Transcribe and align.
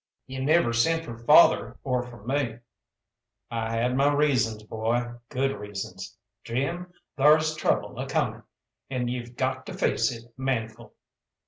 "You 0.25 0.43
never 0.43 0.73
sent 0.73 1.05
for 1.05 1.15
father, 1.15 1.77
or 1.83 2.01
for 2.01 2.23
me." 2.25 2.57
"I 3.51 3.71
had 3.75 3.95
reasons, 3.99 4.63
boy, 4.63 5.11
good 5.29 5.55
reasons. 5.55 6.17
Jim, 6.43 6.91
thar's 7.17 7.53
trouble 7.55 7.99
a 7.99 8.07
comin', 8.09 8.41
and 8.89 9.11
you've 9.11 9.35
got 9.35 9.67
to 9.67 9.75
face 9.75 10.11
it 10.11 10.33
manful." 10.35 10.95